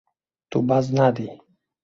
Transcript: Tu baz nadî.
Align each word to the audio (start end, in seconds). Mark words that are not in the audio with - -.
Tu 0.49 0.59
baz 0.67 0.85
nadî. 0.97 1.27